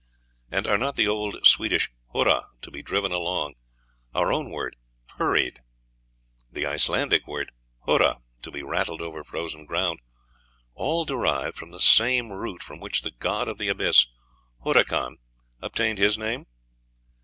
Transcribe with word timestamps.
And 0.49 0.65
are 0.65 0.79
not 0.79 0.95
the 0.95 1.07
old 1.07 1.45
Swedish 1.45 1.91
hurra, 2.11 2.47
to 2.63 2.71
be 2.71 2.81
driven 2.81 3.11
along; 3.11 3.53
our 4.15 4.33
own 4.33 4.49
word 4.49 4.75
hurried; 5.19 5.59
the 6.51 6.65
Icelandic 6.65 7.27
word 7.27 7.51
hurra, 7.85 8.23
to 8.41 8.49
be 8.49 8.63
rattled 8.63 9.03
over 9.03 9.23
frozen 9.23 9.67
ground, 9.67 9.99
all 10.73 11.03
derived 11.03 11.55
from 11.55 11.69
the 11.69 11.79
same 11.79 12.31
root 12.31 12.63
from 12.63 12.79
which 12.79 13.03
the 13.03 13.11
god 13.11 13.47
of 13.47 13.59
the 13.59 13.67
abyss, 13.67 14.07
Hurakan, 14.65 15.19
obtained 15.61 15.99
his 15.99 16.17
name? 16.17 16.47